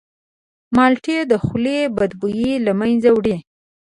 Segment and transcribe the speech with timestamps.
[0.75, 3.37] مالټې د خولې بدبویي له منځه وړي.